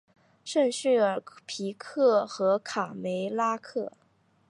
[0.43, 3.91] 圣叙尔皮克和卡梅拉克。